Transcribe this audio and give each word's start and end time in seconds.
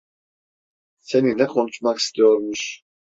Seninle 1.01 1.47
konuşmak 1.47 1.97
istiyormuş. 1.97 2.81